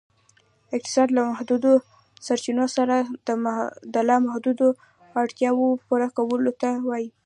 اقتصاد، 0.75 1.09
له 1.17 1.21
محدودو 1.31 1.71
سرچینو 2.25 2.65
څخه 2.75 2.97
د 3.93 3.95
لا 4.09 4.17
محدودو 4.27 4.67
اړتیاوو 5.21 5.67
پوره 5.87 6.07
کولو 6.17 6.51
ته 6.61 6.69
وایي. 6.87 7.09